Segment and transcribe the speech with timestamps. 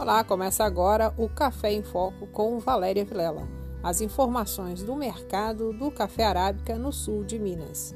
[0.00, 3.46] Olá, começa agora o Café em Foco com Valéria Vilela.
[3.82, 7.94] As informações do mercado do café arábica no sul de Minas.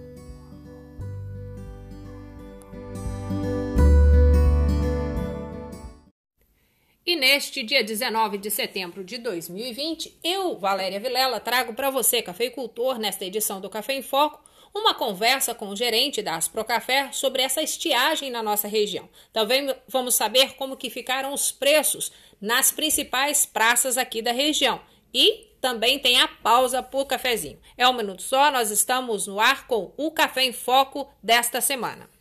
[7.06, 12.98] E neste dia 19 de setembro de 2020, eu, Valéria Vilela, trago para você, cafeicultor,
[12.98, 14.44] nesta edição do Café em Foco,
[14.74, 19.08] uma conversa com o gerente da Asprocafé sobre essa estiagem na nossa região.
[19.32, 22.10] Também vamos saber como que ficaram os preços
[22.40, 24.80] nas principais praças aqui da região.
[25.12, 27.58] E também tem a pausa por cafezinho.
[27.78, 32.13] É um minuto só, nós estamos no ar com o Café em Foco desta semana.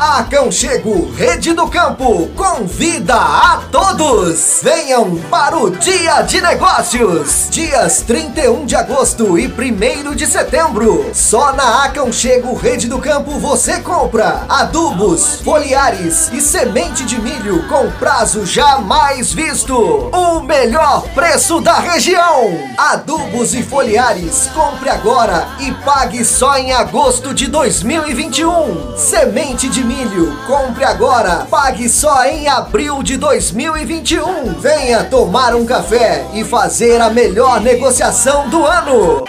[0.00, 4.60] Aconchego Rede do Campo convida a todos!
[4.62, 7.48] Venham para o Dia de Negócios!
[7.48, 11.10] Dias 31 de agosto e 1 de setembro.
[11.14, 17.90] Só na Aconchego Rede do Campo você compra adubos, foliares e semente de milho com
[17.92, 19.74] prazo jamais visto.
[19.74, 22.58] O melhor preço da região!
[22.76, 28.96] Adubos e foliares, compre agora e pague só em agosto de 2021.
[28.96, 30.36] Semente de milho milho.
[30.46, 34.54] Compre agora, pague só em abril de 2021.
[34.54, 39.24] Venha tomar um café e fazer a melhor negociação do ano.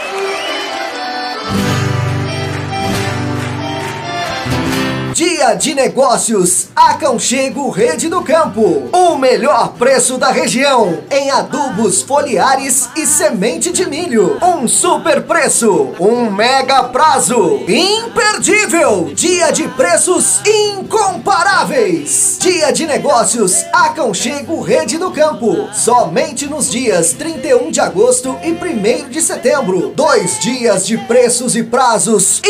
[5.15, 8.89] Dia de Negócios, Aconchego Rede do Campo.
[8.91, 14.37] O melhor preço da região em adubos foliares e semente de milho.
[14.43, 17.61] Um super preço, um mega prazo.
[17.65, 19.09] Imperdível!
[19.13, 22.37] Dia de preços incomparáveis.
[22.41, 25.69] Dia de Negócios, Aconchego Rede do Campo.
[25.73, 29.93] Somente nos dias 31 de agosto e 1 de setembro.
[29.95, 32.41] Dois dias de preços e prazos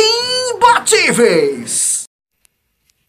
[0.56, 1.95] imbatíveis.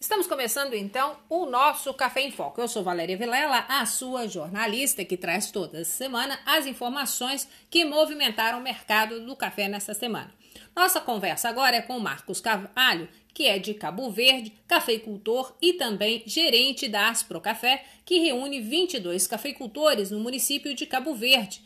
[0.06, 2.60] Estamos começando então o nosso Café em Foco.
[2.60, 8.60] Eu sou Valéria Vilela, a sua jornalista que traz toda semana as informações que movimentaram
[8.60, 10.32] o mercado do café nesta semana.
[10.76, 16.22] Nossa conversa agora é com Marcos Carvalho, que é de Cabo Verde, cafeicultor e também
[16.24, 21.64] gerente da Aspro Café, que reúne 22 cafeicultores no município de Cabo Verde.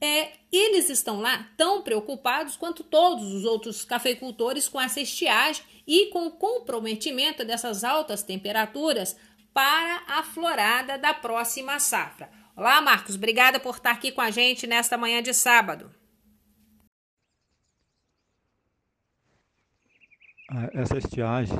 [0.00, 6.10] É, eles estão lá tão preocupados quanto todos os outros cafeicultores com essa estiagem e
[6.10, 9.16] com o comprometimento dessas altas temperaturas
[9.52, 12.30] para a florada da próxima safra.
[12.56, 15.90] Olá, Marcos, obrigada por estar aqui com a gente nesta manhã de sábado.
[20.50, 21.56] Ah, essa estiagem,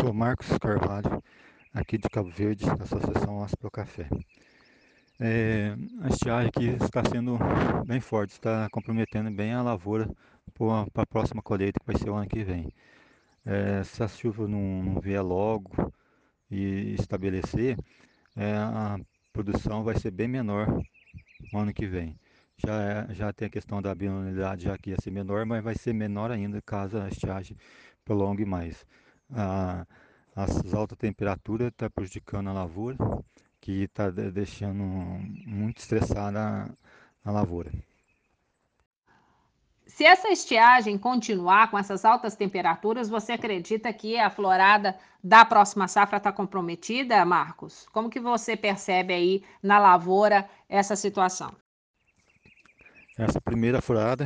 [0.00, 1.22] sou Marcos Carvalho,
[1.74, 4.08] aqui de Cabo Verde, da Associação Aspro Café.
[5.22, 7.38] É, a estiagem aqui está sendo
[7.84, 10.08] bem forte, está comprometendo bem a lavoura
[10.50, 12.72] para a próxima colheita, que vai ser o ano que vem.
[13.44, 15.70] É, se a chuva não, não vier logo
[16.50, 17.76] e estabelecer,
[18.36, 18.98] é, a
[19.32, 20.66] produção vai ser bem menor
[21.52, 22.18] no ano que vem.
[22.56, 25.74] Já, é, já tem a questão da bienalidade, já que ia ser menor, mas vai
[25.74, 27.56] ser menor ainda caso a estiagem
[28.04, 28.84] prolongue mais.
[29.30, 29.86] A,
[30.34, 32.96] as altas temperaturas estão tá prejudicando a lavoura,
[33.60, 34.82] que está deixando
[35.46, 36.40] muito estressada
[37.24, 37.72] a, a lavoura.
[39.90, 45.88] Se essa estiagem continuar com essas altas temperaturas, você acredita que a florada da próxima
[45.88, 47.86] safra está comprometida, Marcos?
[47.92, 51.52] Como que você percebe aí na lavoura essa situação?
[53.18, 54.24] Essa primeira florada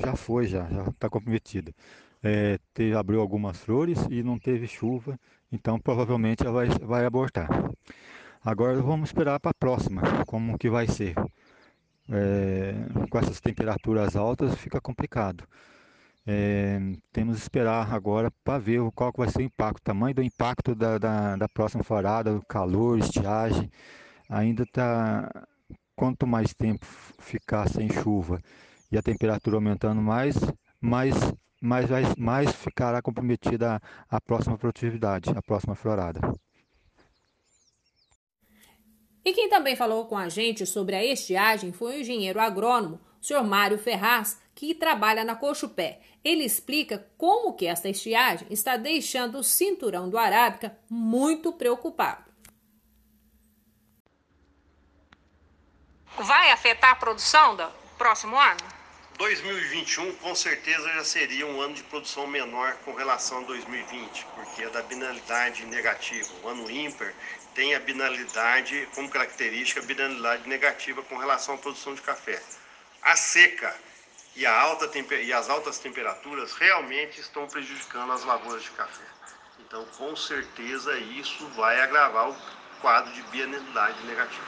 [0.00, 1.74] já foi, já está comprometida.
[2.22, 5.18] É, teve, abriu algumas flores e não teve chuva,
[5.50, 7.48] então provavelmente ela vai, vai abortar.
[8.42, 11.14] Agora vamos esperar para a próxima, como que vai ser
[12.10, 12.74] é,
[13.08, 15.44] com essas temperaturas altas fica complicado.
[16.26, 16.78] É,
[17.12, 20.74] temos que esperar agora para ver qual vai ser o impacto, o tamanho do impacto
[20.74, 23.70] da, da, da próxima farada, o calor, estiagem.
[24.28, 25.46] Ainda está.
[25.96, 26.86] Quanto mais tempo
[27.18, 28.40] ficar sem chuva
[28.90, 30.34] e a temperatura aumentando mais,
[30.80, 31.14] mais,
[31.60, 31.86] mais,
[32.16, 33.76] mais ficará comprometida
[34.08, 36.20] a, a próxima produtividade, a próxima florada.
[39.24, 43.24] E quem também falou com a gente sobre a estiagem foi o engenheiro agrônomo, o
[43.24, 46.00] senhor Mário Ferraz, que trabalha na Cochupé.
[46.24, 52.30] Ele explica como que esta estiagem está deixando o cinturão do Arábica muito preocupado.
[56.18, 57.66] Vai afetar a produção do
[57.96, 58.80] próximo ano?
[59.20, 64.62] 2021 com certeza já seria um ano de produção menor com relação a 2020, porque
[64.62, 66.26] é da binalidade negativa.
[66.42, 67.12] O ano ímpar
[67.60, 72.42] tem a binalidade como característica, a binalidade negativa com relação à produção de café.
[73.02, 73.76] A seca
[74.34, 79.04] e, alta, e as altas temperaturas realmente estão prejudicando as lavouras de café.
[79.58, 82.36] Então, com certeza, isso vai agravar o
[82.80, 84.46] quadro de bienalidade negativa.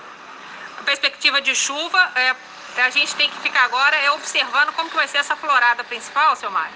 [0.81, 2.35] A perspectiva de chuva, é,
[2.81, 6.35] a gente tem que ficar agora é observando como que vai ser essa florada principal,
[6.35, 6.75] seu Mário.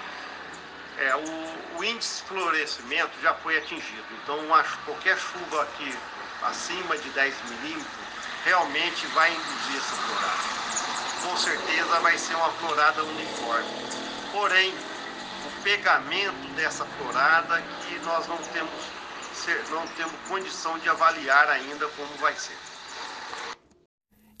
[0.99, 4.05] É, o, o índice de florescimento já foi atingido.
[4.21, 5.97] Então, uma, qualquer chuva aqui
[6.43, 8.07] acima de 10 milímetros
[8.43, 10.57] realmente vai induzir essa florada.
[11.23, 13.69] Com certeza vai ser uma florada uniforme.
[14.31, 14.73] Porém,
[15.45, 18.71] o pegamento dessa florada que nós não temos,
[19.69, 22.57] não temos condição de avaliar ainda como vai ser.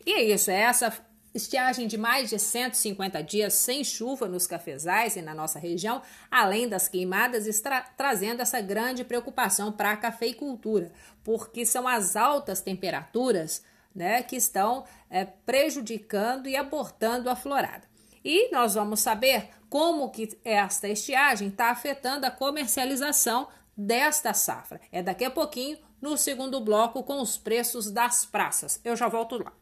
[0.05, 1.06] E é isso, é essa
[1.37, 6.67] estiagem de mais de 150 dias sem chuva nos cafezais e na nossa região, além
[6.67, 10.91] das queimadas, está trazendo essa grande preocupação para a cafeicultura,
[11.23, 13.63] porque são as altas temperaturas
[13.95, 17.87] né, que estão é, prejudicando e abortando a florada.
[18.23, 24.81] E nós vamos saber como que esta estiagem está afetando a comercialização desta safra.
[24.91, 28.79] É daqui a pouquinho, no segundo bloco, com os preços das praças.
[28.83, 29.53] Eu já volto lá.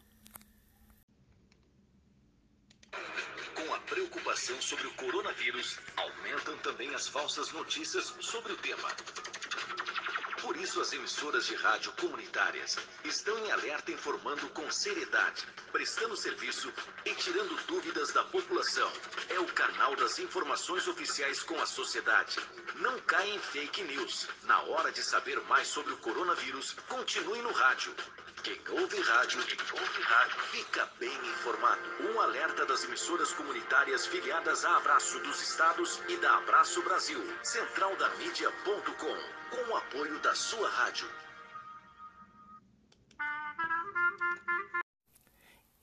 [3.56, 8.90] Com a preocupação sobre o coronavírus, aumentam também as falsas notícias sobre o tema.
[10.42, 16.72] Por isso, as emissoras de rádio comunitárias estão em alerta informando com seriedade, prestando serviço
[17.04, 18.92] e tirando dúvidas da população.
[19.30, 22.40] É o canal das informações oficiais com a sociedade.
[22.76, 24.28] Não caia em fake news.
[24.44, 27.96] Na hora de saber mais sobre o coronavírus, continue no rádio.
[28.46, 31.82] Quem ouve rádio, quem ouve rádio, fica bem informado.
[32.00, 37.20] Um alerta das emissoras comunitárias filiadas a Abraço dos Estados e da Abraço Brasil.
[37.42, 39.16] Centraldamídia.com
[39.50, 41.10] com o apoio da sua rádio.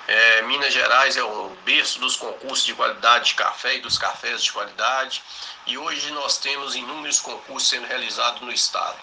[0.07, 4.43] É, Minas Gerais é o berço dos concursos de qualidade de café e dos cafés
[4.43, 5.21] de qualidade.
[5.67, 8.97] E hoje nós temos inúmeros concursos sendo realizados no estado.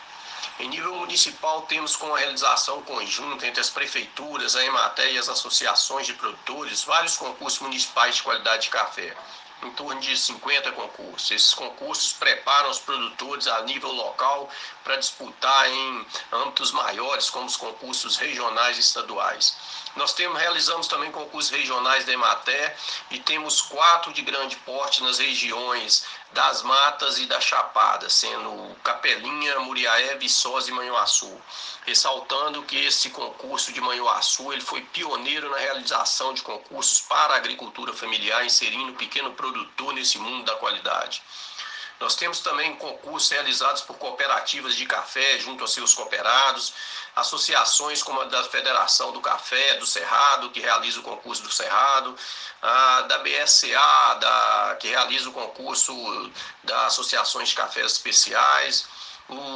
[0.58, 5.28] Em nível municipal, temos com a realização conjunta entre as prefeituras, a Emater e as
[5.28, 9.16] associações de produtores, vários concursos municipais de qualidade de café.
[9.62, 11.30] em torno de 50 concursos.
[11.30, 14.48] Esses concursos preparam os produtores a nível local
[14.82, 19.56] para disputar em âmbitos maiores, como os concursos regionais e estaduais.
[19.96, 22.76] Nós temos, realizamos também concursos regionais da Emater
[23.10, 29.58] e temos quatro de grande porte nas regiões das Matas e da Chapada, sendo Capelinha,
[29.60, 31.40] Muriaé, Viçosa e Manhuaçu.
[31.84, 37.36] Ressaltando que esse concurso de Manhuaçu ele foi pioneiro na realização de concursos para a
[37.36, 41.20] agricultura familiar, inserindo o pequeno produtor nesse mundo da qualidade.
[42.00, 46.72] Nós temos também concursos realizados por cooperativas de café junto aos seus cooperados,
[47.14, 52.16] associações como a da Federação do Café, do Cerrado, que realiza o concurso do Cerrado,
[52.62, 55.92] a da BSA, da, que realiza o concurso
[56.64, 58.88] das associações de cafés especiais,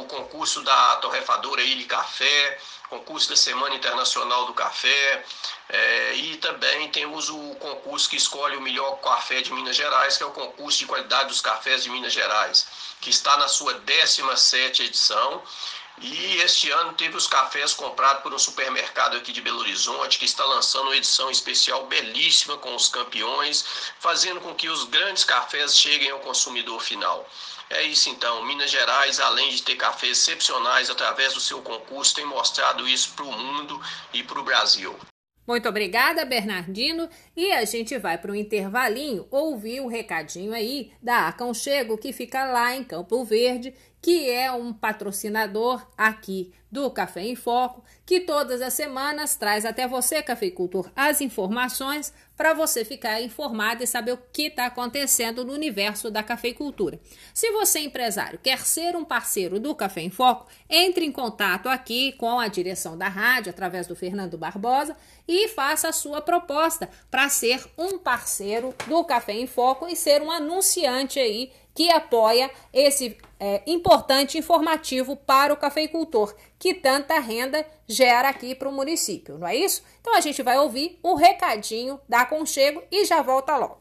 [0.05, 2.59] o concurso da torrefadora Ilha Café,
[2.89, 5.25] concurso da Semana Internacional do Café,
[5.67, 10.23] é, e também temos o concurso que escolhe o melhor café de Minas Gerais, que
[10.23, 12.67] é o concurso de qualidade dos cafés de Minas Gerais,
[13.01, 15.43] que está na sua 17 edição.
[16.01, 20.25] E este ano teve os cafés comprados por um supermercado aqui de Belo Horizonte, que
[20.25, 23.65] está lançando uma edição especial belíssima com os campeões,
[23.99, 27.25] fazendo com que os grandes cafés cheguem ao consumidor final.
[27.69, 28.45] É isso então.
[28.45, 33.25] Minas Gerais, além de ter cafés excepcionais através do seu concurso, tem mostrado isso para
[33.25, 33.81] o mundo
[34.13, 34.95] e para o Brasil.
[35.47, 37.07] Muito obrigada, Bernardino.
[37.35, 42.45] E a gente vai para um intervalinho ouvir o recadinho aí da Aconchego, que fica
[42.45, 48.61] lá em Campo Verde, que é um patrocinador aqui do Café em Foco, que todas
[48.61, 54.19] as semanas traz até você, cafeicultor, as informações para você ficar informado e saber o
[54.33, 56.99] que está acontecendo no universo da cafeicultura.
[57.33, 62.11] Se você, empresário, quer ser um parceiro do Café em Foco, entre em contato aqui
[62.11, 67.29] com a direção da rádio, através do Fernando Barbosa, e faça a sua proposta para
[67.29, 73.17] ser um parceiro do Café em Foco e ser um anunciante aí que apoia esse
[73.39, 79.47] é, importante informativo para o cafeicultor, que tanta renda gera aqui para o município, não
[79.47, 79.83] é isso?
[79.99, 83.79] Então a gente vai ouvir o recadinho da Conchego e já volta logo.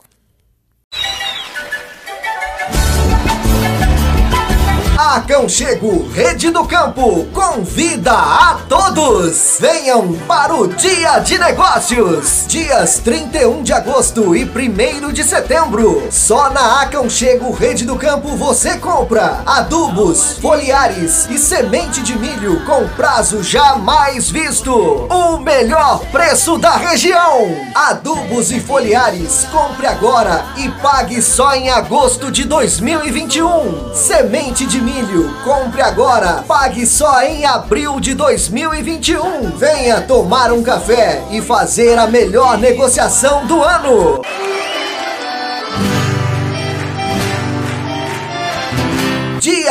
[4.97, 9.59] Aconchego Rede do Campo convida a todos!
[9.59, 12.45] Venham para o Dia de Negócios!
[12.47, 16.07] Dias 31 de agosto e 1 de setembro.
[16.13, 22.87] Só na Aconchego Rede do Campo você compra adubos, foliares e semente de milho com
[22.91, 24.73] prazo jamais visto.
[24.73, 27.57] O melhor preço da região.
[27.75, 33.93] Adubos e foliares, compre agora e pague só em agosto de 2021.
[33.93, 34.94] Semente de milho.
[35.43, 39.51] Compre agora, pague só em abril de 2021.
[39.57, 44.23] Venha tomar um café e fazer a melhor negociação do ano.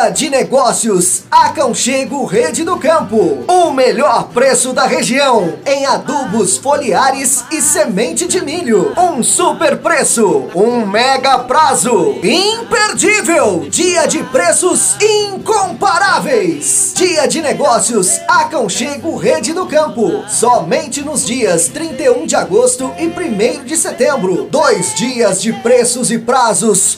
[0.10, 3.44] De Negócios, Aconchego Rede do Campo.
[3.48, 8.94] O melhor preço da região em adubos foliares e semente de milho.
[8.98, 12.16] Um super preço, um mega prazo.
[12.22, 13.66] Imperdível!
[13.70, 16.94] Dia de preços incomparáveis.
[16.96, 20.24] Dia de Negócios, Aconchego Rede do Campo.
[20.28, 24.48] Somente nos dias 31 de agosto e 1 de setembro.
[24.52, 26.98] Dois dias de preços e prazos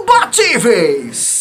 [0.00, 1.33] imbatíveis.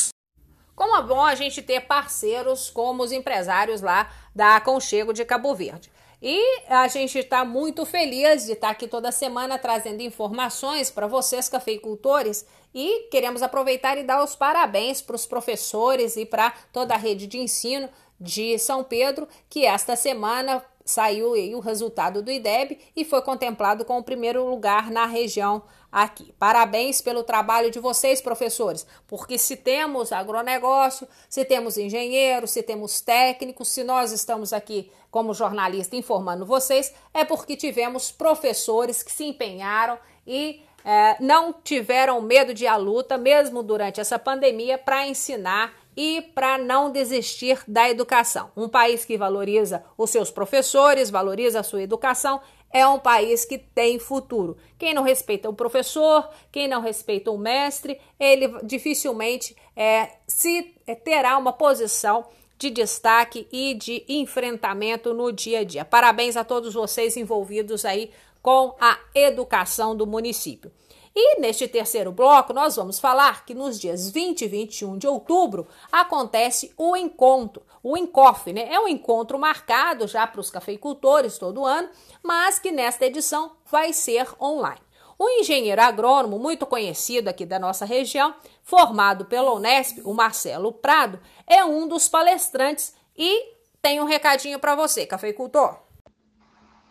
[0.75, 5.53] Como é bom a gente ter parceiros como os empresários lá da Aconchego de Cabo
[5.53, 5.91] Verde.
[6.25, 11.05] E a gente está muito feliz de estar tá aqui toda semana trazendo informações para
[11.05, 16.93] vocês, cafeicultores, e queremos aproveitar e dar os parabéns para os professores e para toda
[16.93, 22.79] a rede de ensino de São Pedro, que esta semana saiu o resultado do IDEB
[22.95, 26.33] e foi contemplado com o primeiro lugar na região aqui.
[26.39, 32.99] Parabéns pelo trabalho de vocês, professores, porque se temos agronegócio, se temos engenheiros, se temos
[32.99, 39.25] técnicos, se nós estamos aqui como jornalista informando vocês, é porque tivemos professores que se
[39.25, 45.73] empenharam e é, não tiveram medo de a luta, mesmo durante essa pandemia, para ensinar
[45.95, 48.51] e para não desistir da educação.
[48.55, 53.57] Um país que valoriza os seus professores, valoriza a sua educação, é um país que
[53.57, 54.57] tem futuro.
[54.79, 60.95] Quem não respeita o professor, quem não respeita o mestre, ele dificilmente é, se é,
[60.95, 62.25] terá uma posição
[62.57, 65.85] de destaque e de enfrentamento no dia a dia.
[65.85, 68.09] Parabéns a todos vocês envolvidos aí
[68.43, 70.71] com a educação do município.
[71.15, 75.67] E neste terceiro bloco, nós vamos falar que nos dias 20 e 21 de outubro
[75.91, 78.67] acontece o encontro, o Encof, né?
[78.73, 81.87] É um encontro marcado já para os cafeicultores todo ano,
[82.23, 84.81] mas que nesta edição vai ser online.
[85.19, 88.33] Um engenheiro agrônomo muito conhecido aqui da nossa região,
[88.63, 94.75] formado pela Unesp, o Marcelo Prado, é um dos palestrantes e tem um recadinho para
[94.75, 95.82] você, cafeicultor.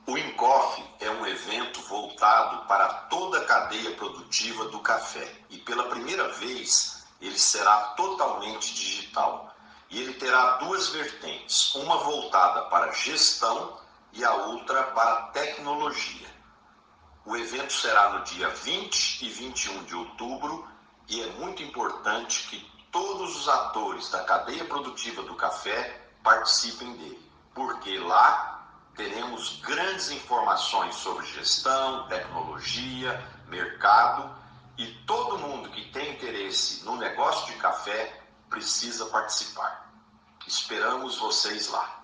[0.05, 5.85] O Incoff é um evento voltado para toda a cadeia produtiva do café e pela
[5.85, 9.55] primeira vez ele será totalmente digital.
[9.89, 13.79] E ele terá duas vertentes, uma voltada para gestão
[14.13, 16.29] e a outra para tecnologia.
[17.25, 20.69] O evento será no dia 20 e 21 de outubro
[21.09, 27.31] e é muito importante que todos os atores da cadeia produtiva do café participem dele,
[27.55, 28.52] porque lá
[28.97, 34.35] teremos grandes informações sobre gestão, tecnologia, mercado
[34.79, 38.13] e todo mundo que tem interesse no negócio de café
[38.49, 39.91] precisa participar.
[40.47, 42.03] Esperamos vocês lá.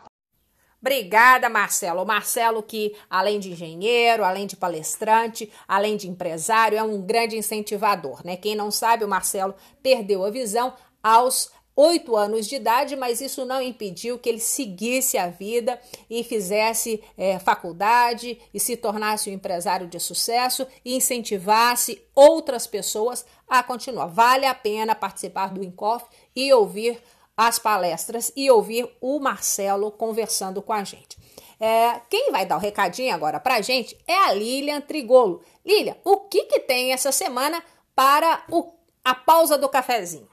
[0.81, 2.03] Obrigada, Marcelo.
[2.03, 7.37] O Marcelo, que além de engenheiro, além de palestrante, além de empresário, é um grande
[7.37, 8.37] incentivador, né?
[8.37, 13.45] Quem não sabe, o Marcelo perdeu a visão aos oito anos de idade, mas isso
[13.45, 15.81] não impediu que ele seguisse a vida
[16.11, 23.25] e fizesse é, faculdade e se tornasse um empresário de sucesso e incentivasse outras pessoas
[23.47, 24.07] a continuar.
[24.07, 26.05] Vale a pena participar do Incof
[26.35, 27.01] e ouvir
[27.37, 31.17] as palestras e ouvir o Marcelo conversando com a gente.
[31.61, 35.43] É, quem vai dar o recadinho agora para a gente é a Lilian Trigolo.
[35.65, 37.63] Lilian, o que, que tem essa semana
[37.95, 38.73] para o,
[39.05, 40.29] a pausa do cafezinho?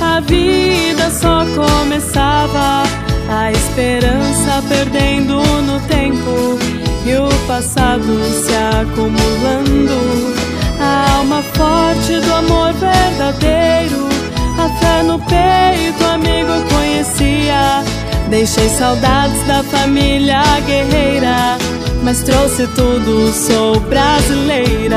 [0.00, 2.82] a vida só começava,
[3.30, 6.58] a esperança perdendo no tempo
[7.06, 10.34] e o passado se acumulando.
[10.80, 14.08] A alma forte do amor verdadeiro,
[14.58, 17.84] a fé no peito, amigo conhecia.
[18.28, 21.56] Deixei saudades da família guerreira
[22.02, 24.96] mas trouxe tudo, sou brasileira.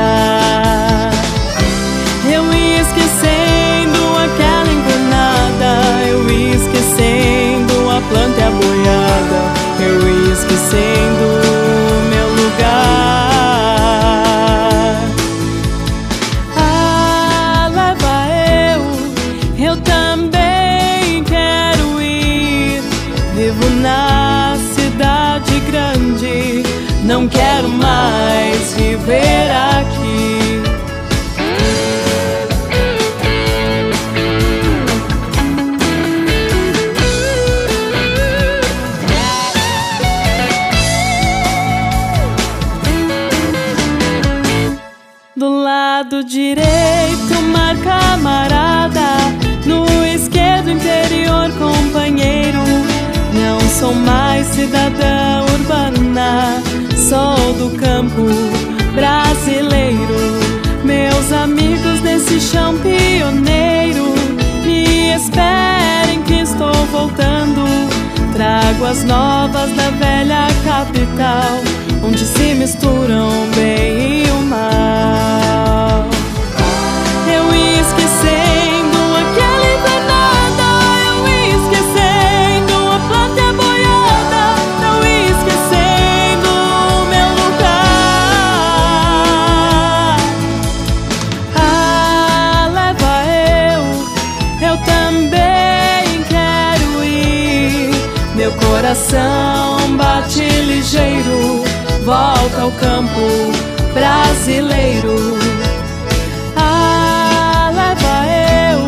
[2.80, 5.70] Esquecendo aquela invernada,
[6.08, 6.20] eu
[6.54, 9.40] esquecendo a planta e a boiada,
[9.80, 11.26] eu esquecendo
[12.08, 12.70] meu lugar.
[16.56, 18.14] Ah, leva
[18.72, 18.82] eu,
[19.66, 22.82] eu também quero ir,
[23.34, 26.62] vivo na cidade grande
[27.04, 30.39] não quero mais viver aqui.
[54.60, 56.62] Cidadã urbana
[56.94, 58.26] sou do campo
[58.94, 60.20] brasileiro.
[60.84, 64.12] Meus amigos desse chão pioneiro
[64.64, 66.44] me esperem que
[66.92, 67.64] voltando.
[68.34, 71.60] Trago as novas da velha capital,
[102.60, 103.20] ao campo
[103.94, 105.38] brasileiro.
[106.56, 108.26] Ah, leva
[108.68, 108.80] eu,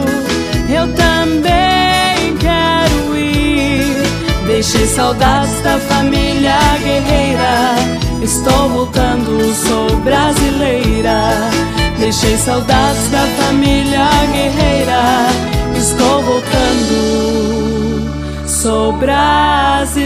[0.76, 3.96] eu também quero ir.
[4.46, 7.74] Deixei saudades da família guerreira.
[8.22, 11.50] Estou voltando, sou brasileira.
[11.98, 15.28] Deixei saudades da família guerreira.
[15.76, 18.10] Estou voltando,
[18.46, 20.02] sou brasileira.